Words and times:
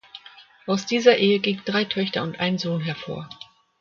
Aus 0.65 0.87
dieser 0.87 1.17
Ehe 1.17 1.37
gingen 1.39 1.61
drei 1.63 1.85
Töchter 1.85 2.23
und 2.23 2.39
ein 2.39 2.57
Sohn 2.57 2.81
hervor. 2.81 3.29